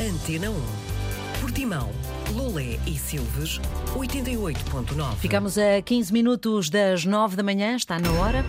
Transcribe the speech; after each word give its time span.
Antena 0.00 0.48
1. 0.48 0.54
Portimão, 1.40 1.90
Lolé 2.32 2.78
e 2.86 2.96
Silves, 2.96 3.58
88.9. 3.96 5.16
Ficamos 5.16 5.58
a 5.58 5.82
15 5.82 6.12
minutos 6.12 6.70
das 6.70 7.04
9 7.04 7.34
da 7.34 7.42
manhã, 7.42 7.74
está 7.74 7.98
na 7.98 8.12
hora. 8.12 8.44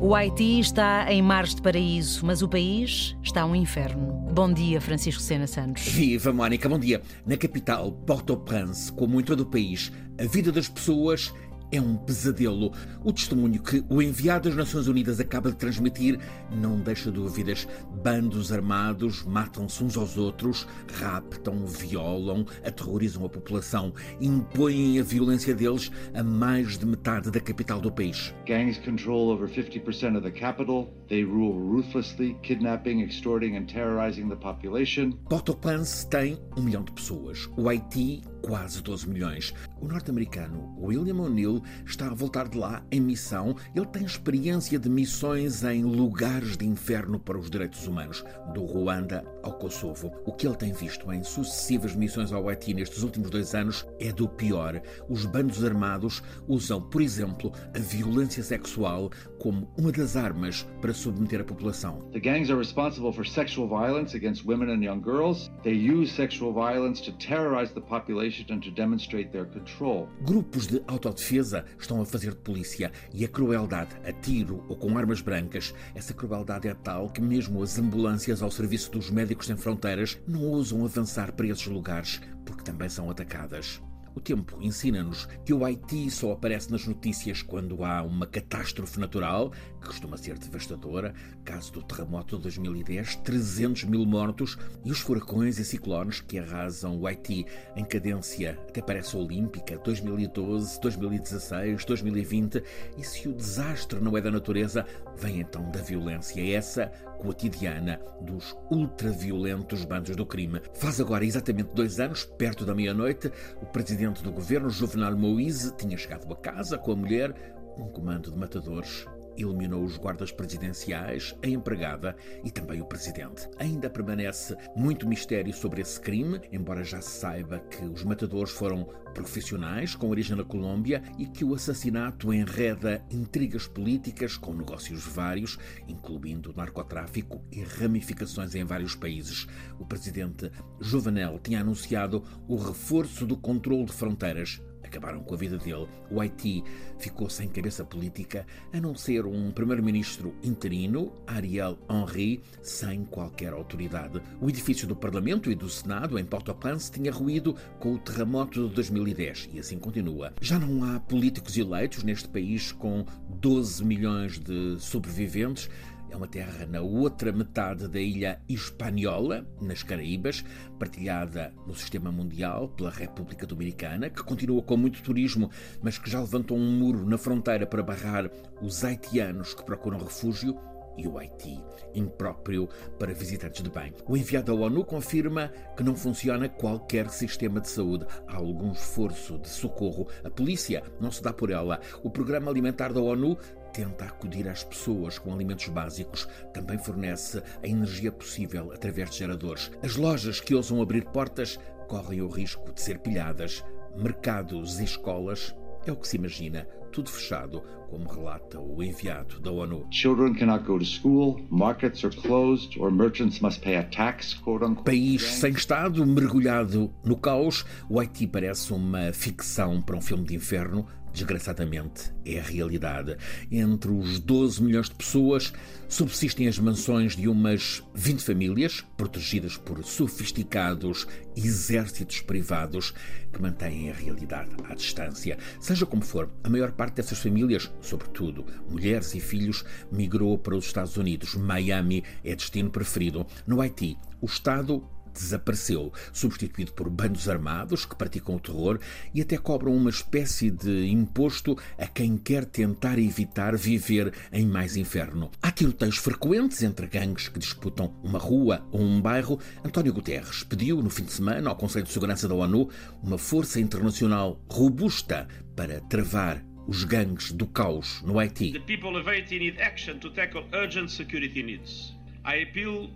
O 0.00 0.14
Haiti 0.14 0.60
está 0.60 1.12
em 1.12 1.20
mares 1.20 1.56
de 1.56 1.60
paraíso, 1.60 2.24
mas 2.24 2.40
o 2.40 2.48
país 2.48 3.16
está 3.20 3.44
um 3.44 3.56
inferno. 3.56 4.12
Bom 4.32 4.52
dia, 4.52 4.80
Francisco 4.80 5.20
Sena 5.20 5.48
Santos. 5.48 5.82
Viva, 5.88 6.32
Mónica, 6.32 6.68
bom 6.68 6.78
dia. 6.78 7.02
Na 7.26 7.36
capital, 7.36 7.90
Port-au-Prince, 8.06 8.92
como 8.92 9.20
em 9.20 9.24
todo 9.24 9.40
o 9.40 9.46
país, 9.46 9.90
a 10.20 10.24
vida 10.24 10.52
das 10.52 10.68
pessoas 10.68 11.34
é 11.70 11.80
um 11.80 11.96
pesadelo. 11.96 12.72
O 13.04 13.12
testemunho 13.12 13.62
que 13.62 13.84
o 13.88 14.00
enviado 14.00 14.48
das 14.48 14.56
Nações 14.56 14.88
Unidas 14.88 15.20
acaba 15.20 15.50
de 15.50 15.56
transmitir 15.56 16.18
não 16.50 16.80
deixa 16.80 17.10
dúvidas. 17.10 17.66
Bandos 18.02 18.52
armados 18.52 19.24
matam-se 19.24 19.82
uns 19.82 19.96
aos 19.96 20.16
outros, 20.16 20.66
raptam, 20.94 21.66
violam, 21.66 22.46
aterrorizam 22.64 23.24
a 23.24 23.28
população, 23.28 23.92
impõem 24.20 24.98
a 24.98 25.02
violência 25.02 25.54
deles 25.54 25.90
a 26.14 26.22
mais 26.22 26.78
de 26.78 26.86
metade 26.86 27.30
da 27.30 27.40
capital 27.40 27.80
do 27.80 27.92
país. 27.92 28.34
Gangs 28.46 28.78
control 28.84 29.30
over 29.30 29.48
50% 29.48 30.16
of 30.16 30.22
the 30.22 30.30
capital. 30.30 30.88
They 31.08 31.22
rule 31.22 31.54
ruthlessly, 31.54 32.36
kidnapping, 32.42 33.00
extorting 33.02 33.56
and 33.56 33.66
terrorizing 33.66 34.28
the 34.28 34.36
population. 34.36 35.12
Port-au-Prince 35.28 36.06
tem 36.08 36.38
um 36.56 36.62
milhão 36.62 36.84
de 36.84 36.92
pessoas. 36.92 37.48
O 37.56 37.68
Haiti 37.68 38.22
quase 38.42 38.82
12 38.82 39.08
milhões. 39.08 39.54
O 39.80 39.86
norte-americano 39.86 40.74
William 40.78 41.16
O'Neill 41.16 41.57
está 41.86 42.06
a 42.06 42.14
voltar 42.14 42.48
de 42.48 42.58
lá 42.58 42.82
em 42.90 43.00
missão. 43.00 43.54
Ele 43.74 43.86
tem 43.86 44.04
experiência 44.04 44.78
de 44.78 44.88
missões 44.88 45.62
em 45.64 45.82
lugares 45.82 46.56
de 46.56 46.66
inferno 46.66 47.18
para 47.18 47.38
os 47.38 47.50
direitos 47.50 47.86
humanos, 47.86 48.24
do 48.54 48.64
Ruanda 48.64 49.24
ao 49.42 49.52
Kosovo. 49.52 50.12
O 50.24 50.32
que 50.32 50.46
ele 50.46 50.56
tem 50.56 50.72
visto 50.72 51.12
em 51.12 51.22
sucessivas 51.22 51.94
missões 51.94 52.32
ao 52.32 52.48
Haiti 52.48 52.74
nestes 52.74 53.02
últimos 53.02 53.30
dois 53.30 53.54
anos 53.54 53.86
é 53.98 54.12
do 54.12 54.28
pior. 54.28 54.80
Os 55.08 55.24
bandos 55.24 55.64
armados 55.64 56.22
usam, 56.46 56.80
por 56.80 57.00
exemplo, 57.02 57.52
a 57.74 57.78
violência 57.78 58.42
sexual 58.42 59.10
como 59.38 59.70
uma 59.78 59.92
das 59.92 60.16
armas 60.16 60.66
para 60.80 60.92
submeter 60.92 61.40
a 61.40 61.44
população. 61.44 62.02
The 62.12 62.20
gangs 62.20 62.50
are 62.50 62.58
responsible 62.58 63.12
for 63.12 63.26
sexual 63.26 63.68
violence 63.68 64.16
against 64.16 64.44
women 64.46 64.70
and 64.70 64.82
young 64.82 65.00
girls. 65.00 65.50
They 65.62 65.74
use 65.74 66.12
sexual 66.12 66.52
violence 66.52 67.02
to 67.04 67.12
terrorize 67.18 67.72
the 67.72 67.80
population 67.80 68.46
and 68.50 68.60
to 68.60 68.70
demonstrate 68.70 69.30
their 69.30 69.46
control. 69.46 70.08
Grupos 70.22 70.66
de 70.66 70.82
autodefesa 70.86 71.47
estão 71.78 72.00
a 72.00 72.06
fazer 72.06 72.30
de 72.30 72.36
polícia 72.36 72.92
e 73.12 73.24
a 73.24 73.28
crueldade, 73.28 73.96
a 74.04 74.12
tiro 74.12 74.64
ou 74.68 74.76
com 74.76 74.96
armas 74.96 75.20
brancas, 75.20 75.74
essa 75.94 76.14
crueldade 76.14 76.68
é 76.68 76.74
tal 76.74 77.08
que 77.10 77.20
mesmo 77.20 77.62
as 77.62 77.78
ambulâncias 77.78 78.42
ao 78.42 78.50
serviço 78.50 78.90
dos 78.90 79.10
médicos 79.10 79.46
sem 79.46 79.56
fronteiras 79.56 80.18
não 80.26 80.42
ousam 80.42 80.84
avançar 80.84 81.32
para 81.32 81.46
esses 81.46 81.66
lugares 81.66 82.20
porque 82.44 82.62
também 82.62 82.88
são 82.88 83.10
atacadas. 83.10 83.80
O 84.14 84.20
tempo 84.20 84.58
ensina-nos 84.60 85.26
que 85.44 85.52
o 85.52 85.64
Haiti 85.64 86.10
só 86.10 86.32
aparece 86.32 86.70
nas 86.70 86.86
notícias 86.86 87.42
quando 87.42 87.84
há 87.84 88.02
uma 88.02 88.26
catástrofe 88.26 88.98
natural, 88.98 89.50
que 89.80 89.86
costuma 89.86 90.16
ser 90.16 90.38
devastadora. 90.38 91.14
Caso 91.44 91.72
do 91.72 91.82
terremoto 91.82 92.36
de 92.36 92.42
2010, 92.42 93.16
300 93.16 93.84
mil 93.84 94.04
mortos 94.04 94.58
e 94.84 94.90
os 94.90 95.00
furacões 95.00 95.58
e 95.58 95.64
ciclones 95.64 96.20
que 96.20 96.38
arrasam 96.38 96.98
o 96.98 97.06
Haiti 97.06 97.46
em 97.76 97.84
cadência 97.84 98.58
até 98.68 98.80
parece 98.82 99.16
olímpica, 99.16 99.78
2012, 99.78 100.80
2016, 100.80 101.84
2020. 101.84 102.62
E 102.96 103.04
se 103.04 103.28
o 103.28 103.32
desastre 103.32 104.00
não 104.00 104.16
é 104.16 104.20
da 104.20 104.30
natureza, 104.30 104.84
vem 105.16 105.40
então 105.40 105.70
da 105.70 105.80
violência, 105.80 106.40
essa 106.54 106.90
cotidiana 107.18 108.00
dos 108.20 108.56
ultraviolentos 108.70 109.84
bandos 109.84 110.14
do 110.16 110.24
crime. 110.24 110.60
Faz 110.74 111.00
agora 111.00 111.24
exatamente 111.24 111.74
dois 111.74 112.00
anos, 112.00 112.24
perto 112.24 112.64
da 112.64 112.74
meia-noite, 112.74 113.30
o 113.60 113.66
presidente 113.66 114.22
do 114.22 114.32
governo, 114.32 114.70
Juvenal 114.70 115.16
Moïse, 115.16 115.74
tinha 115.76 115.96
chegado 115.96 116.32
a 116.32 116.36
casa 116.36 116.78
com 116.78 116.92
a 116.92 116.96
mulher, 116.96 117.34
um 117.76 117.88
comando 117.88 118.30
de 118.30 118.38
matadores 118.38 119.06
eliminou 119.38 119.84
os 119.84 119.96
guardas 119.96 120.32
presidenciais, 120.32 121.34
a 121.42 121.48
empregada 121.48 122.16
e 122.44 122.50
também 122.50 122.80
o 122.80 122.86
presidente. 122.86 123.48
Ainda 123.58 123.88
permanece 123.88 124.56
muito 124.76 125.08
mistério 125.08 125.52
sobre 125.52 125.80
esse 125.80 126.00
crime, 126.00 126.40
embora 126.52 126.84
já 126.84 127.00
se 127.00 127.20
saiba 127.20 127.58
que 127.58 127.84
os 127.84 128.04
matadores 128.04 128.52
foram 128.52 128.84
profissionais 129.14 129.94
com 129.94 130.10
origem 130.10 130.36
na 130.36 130.44
Colômbia 130.44 131.02
e 131.18 131.26
que 131.26 131.44
o 131.44 131.54
assassinato 131.54 132.32
enreda 132.32 133.04
intrigas 133.10 133.66
políticas 133.66 134.36
com 134.36 134.54
negócios 134.54 135.04
vários, 135.04 135.58
incluindo 135.88 136.54
narcotráfico 136.56 137.42
e 137.50 137.62
ramificações 137.62 138.54
em 138.54 138.64
vários 138.64 138.94
países. 138.94 139.46
O 139.78 139.84
presidente 139.84 140.50
Jovenel 140.80 141.38
tinha 141.38 141.60
anunciado 141.60 142.22
o 142.46 142.56
reforço 142.56 143.26
do 143.26 143.36
controle 143.36 143.86
de 143.86 143.92
fronteiras 143.92 144.60
acabaram 144.88 145.20
com 145.20 145.34
a 145.34 145.38
vida 145.38 145.56
dele. 145.56 145.86
O 146.10 146.20
Haiti 146.20 146.64
ficou 146.98 147.30
sem 147.30 147.48
cabeça 147.48 147.84
política, 147.84 148.46
a 148.72 148.80
não 148.80 148.94
ser 148.94 149.24
um 149.26 149.50
primeiro-ministro 149.50 150.34
interino, 150.42 151.12
Ariel 151.26 151.78
Henry, 151.88 152.42
sem 152.62 153.04
qualquer 153.04 153.52
autoridade. 153.52 154.20
O 154.40 154.48
edifício 154.48 154.88
do 154.88 154.96
Parlamento 154.96 155.50
e 155.50 155.54
do 155.54 155.68
Senado, 155.68 156.18
em 156.18 156.24
Port-au-Prince, 156.24 156.90
tinha 156.90 157.12
ruído 157.12 157.54
com 157.78 157.94
o 157.94 157.98
terremoto 157.98 158.68
de 158.68 158.74
2010 158.74 159.50
e 159.52 159.60
assim 159.60 159.78
continua. 159.78 160.32
Já 160.40 160.58
não 160.58 160.84
há 160.84 160.98
políticos 161.00 161.56
eleitos 161.56 162.02
neste 162.02 162.28
país 162.28 162.72
com 162.72 163.04
12 163.28 163.84
milhões 163.84 164.38
de 164.38 164.76
sobreviventes. 164.80 165.68
É 166.10 166.16
uma 166.16 166.26
terra 166.26 166.66
na 166.66 166.80
outra 166.80 167.30
metade 167.30 167.86
da 167.86 168.00
ilha 168.00 168.40
Hispaniola, 168.48 169.46
nas 169.60 169.82
Caraíbas, 169.82 170.44
partilhada 170.78 171.52
no 171.66 171.74
sistema 171.74 172.10
mundial 172.10 172.68
pela 172.68 172.90
República 172.90 173.46
Dominicana, 173.46 174.08
que 174.08 174.22
continua 174.22 174.62
com 174.62 174.76
muito 174.76 175.02
turismo, 175.02 175.50
mas 175.82 175.98
que 175.98 176.10
já 176.10 176.20
levantou 176.20 176.56
um 176.56 176.78
muro 176.78 177.06
na 177.06 177.18
fronteira 177.18 177.66
para 177.66 177.82
barrar 177.82 178.30
os 178.62 178.84
haitianos 178.84 179.54
que 179.54 179.64
procuram 179.64 179.98
refúgio 179.98 180.58
e 180.98 181.06
o 181.06 181.16
Haiti, 181.16 181.62
impróprio 181.94 182.68
para 182.98 183.14
visitantes 183.14 183.62
de 183.62 183.70
bem. 183.70 183.94
O 184.06 184.16
enviado 184.16 184.52
da 184.52 184.60
ONU 184.60 184.84
confirma 184.84 185.52
que 185.76 185.84
não 185.84 185.94
funciona 185.94 186.48
qualquer 186.48 187.08
sistema 187.08 187.60
de 187.60 187.68
saúde. 187.68 188.04
Há 188.26 188.36
algum 188.36 188.72
esforço 188.72 189.38
de 189.38 189.48
socorro. 189.48 190.08
A 190.24 190.30
polícia 190.30 190.82
não 191.00 191.12
se 191.12 191.22
dá 191.22 191.32
por 191.32 191.50
ela. 191.50 191.80
O 192.02 192.10
Programa 192.10 192.50
Alimentar 192.50 192.92
da 192.92 193.00
ONU 193.00 193.38
tenta 193.72 194.04
acudir 194.04 194.48
às 194.48 194.64
pessoas 194.64 195.18
com 195.18 195.32
alimentos 195.32 195.68
básicos, 195.68 196.28
também 196.52 196.78
fornece 196.78 197.42
a 197.62 197.66
energia 197.66 198.10
possível 198.10 198.72
através 198.72 199.10
de 199.10 199.18
geradores. 199.18 199.70
As 199.82 199.96
lojas 199.96 200.40
que 200.40 200.54
ousam 200.54 200.82
abrir 200.82 201.04
portas 201.06 201.58
correm 201.88 202.20
o 202.20 202.28
risco 202.28 202.72
de 202.72 202.80
ser 202.80 202.98
pilhadas. 202.98 203.64
Mercados 203.96 204.78
e 204.78 204.84
escolas 204.84 205.54
é 205.86 205.92
o 205.92 205.96
que 205.96 206.06
se 206.06 206.16
imagina, 206.16 206.68
tudo 206.88 207.10
fechado, 207.10 207.62
como 207.88 208.08
relata 208.08 208.58
o 208.60 208.82
enviado 208.82 209.40
da 209.40 209.50
ONU. 209.50 209.86
Children 209.90 210.34
cannot 210.34 210.64
go 210.64 210.78
to 210.78 210.84
school, 210.84 211.40
markets 211.50 212.04
are 212.04 212.14
closed, 212.14 212.78
or 212.78 212.90
merchants 212.90 213.40
must 213.40 213.60
pay 213.62 213.76
a 213.76 213.84
tax. 213.84 214.38
País 214.84 215.22
sem 215.22 215.52
Estado, 215.52 216.06
mergulhado 216.06 216.92
no 217.04 217.16
caos, 217.16 217.64
o 217.88 217.98
Haiti 217.98 218.26
parece 218.26 218.72
uma 218.72 219.12
ficção 219.12 219.80
para 219.80 219.96
um 219.96 220.00
filme 220.00 220.24
de 220.24 220.34
inferno. 220.34 220.86
Desgraçadamente, 221.12 222.12
é 222.24 222.38
a 222.38 222.42
realidade. 222.42 223.16
Entre 223.50 223.90
os 223.90 224.20
12 224.20 224.62
milhões 224.62 224.88
de 224.88 224.94
pessoas, 224.94 225.52
subsistem 225.88 226.46
as 226.46 226.58
mansões 226.58 227.16
de 227.16 227.26
umas 227.26 227.82
20 227.94 228.22
famílias, 228.22 228.84
protegidas 228.96 229.56
por 229.56 229.82
sofisticados 229.82 231.08
exércitos 231.34 232.20
privados 232.20 232.94
que 233.32 233.40
mantêm 233.40 233.90
a 233.90 233.94
realidade 233.94 234.50
à 234.68 234.74
distância. 234.74 235.38
Seja 235.60 235.86
como 235.86 236.02
for, 236.02 236.30
a 236.44 236.48
maior 236.48 236.72
parte 236.78 236.94
dessas 236.94 237.18
famílias, 237.18 237.68
sobretudo 237.80 238.46
mulheres 238.70 239.12
e 239.16 239.20
filhos, 239.20 239.64
migrou 239.90 240.38
para 240.38 240.56
os 240.56 240.66
Estados 240.66 240.96
Unidos. 240.96 241.34
Miami 241.34 242.04
é 242.22 242.36
destino 242.36 242.70
preferido. 242.70 243.26
No 243.44 243.60
Haiti, 243.60 243.98
o 244.20 244.26
Estado 244.26 244.88
desapareceu, 245.12 245.92
substituído 246.12 246.72
por 246.72 246.88
bandos 246.88 247.28
armados 247.28 247.84
que 247.84 247.96
praticam 247.96 248.36
o 248.36 248.40
terror 248.40 248.78
e 249.12 249.20
até 249.20 249.36
cobram 249.36 249.74
uma 249.74 249.90
espécie 249.90 250.50
de 250.50 250.86
imposto 250.86 251.58
a 251.76 251.86
quem 251.86 252.16
quer 252.16 252.44
tentar 252.44 252.98
evitar 252.98 253.56
viver 253.56 254.12
em 254.32 254.46
mais 254.46 254.76
inferno. 254.76 255.30
Há 255.42 255.50
tiroteios 255.50 255.96
frequentes 255.96 256.62
entre 256.62 256.86
gangues 256.86 257.28
que 257.28 257.40
disputam 257.40 257.92
uma 258.04 258.18
rua 258.18 258.64
ou 258.70 258.80
um 258.80 259.00
bairro. 259.00 259.40
António 259.64 259.92
Guterres 259.92 260.44
pediu 260.44 260.80
no 260.80 260.90
fim 260.90 261.02
de 261.02 261.12
semana 261.12 261.50
ao 261.50 261.56
Conselho 261.56 261.86
de 261.86 261.92
Segurança 261.92 262.28
da 262.28 262.34
ONU 262.34 262.68
uma 263.02 263.18
força 263.18 263.60
internacional 263.60 264.40
robusta 264.48 265.26
para 265.56 265.80
travar 265.80 266.47
os 266.68 266.84
gangues 266.84 267.32
do 267.32 267.46
caos 267.46 268.00
no 268.02 268.20
Haiti. 268.20 268.52
The 268.52 268.60
people 268.60 268.96
of 268.96 269.08
Haiti 269.08 269.38
need 269.38 269.60
action 269.60 269.98
to 269.98 270.10
tackle 270.10 270.44
urgent 270.52 270.90
security 270.90 271.42
needs. 271.42 271.94
I 272.24 272.42
appeal 272.42 272.90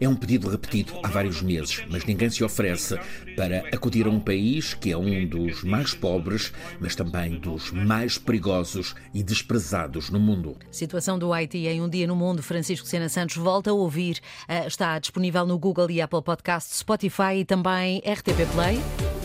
é 0.00 0.08
um 0.08 0.16
pedido 0.16 0.48
repetido 0.48 0.94
há 1.02 1.08
vários 1.08 1.42
meses, 1.42 1.84
mas 1.88 2.04
ninguém 2.04 2.28
se 2.28 2.42
oferece 2.42 2.98
para 3.36 3.58
acudir 3.72 4.06
a 4.06 4.10
um 4.10 4.18
país 4.18 4.74
que 4.74 4.90
é 4.90 4.96
um 4.96 5.26
dos 5.26 5.62
mais 5.62 5.94
pobres, 5.94 6.52
mas 6.80 6.96
também 6.96 7.38
dos 7.38 7.70
mais 7.70 8.18
perigosos 8.18 8.94
e 9.14 9.22
desprezados 9.22 10.10
no 10.10 10.18
mundo. 10.18 10.56
Situação 10.72 11.18
do 11.18 11.32
Haiti 11.32 11.66
em 11.66 11.80
um 11.80 11.88
dia 11.88 12.06
no 12.06 12.16
mundo. 12.16 12.42
Francisco 12.42 12.86
Sena 12.86 13.08
Santos 13.08 13.36
volta 13.36 13.70
a 13.70 13.74
ouvir. 13.74 14.18
Eh, 14.48 14.66
está 14.66 14.98
disponível 14.98 15.46
no 15.46 15.58
Google 15.58 15.90
e 15.90 16.00
Apple 16.00 16.22
Podcasts, 16.22 16.78
Spotify 16.78 17.36
e 17.38 17.44
também 17.44 17.98
RTP 17.98 18.44
Play. 18.54 19.15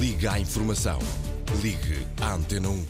Liga 0.00 0.32
à 0.32 0.40
informação. 0.40 0.98
Ligue 1.62 2.06
à 2.22 2.32
Antena 2.32 2.70
1. 2.70 2.84